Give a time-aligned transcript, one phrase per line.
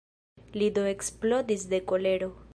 [0.61, 2.33] Li do eksplodis de kolero.